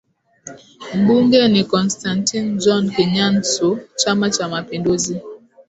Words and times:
mbunge 0.99 1.39
ni 1.53 1.61
Costantine 1.71 2.57
John 2.61 2.85
Kanyansu 2.95 3.79
Chama 3.99 4.29
cha 4.29 4.47
mapinduzi 4.49 5.21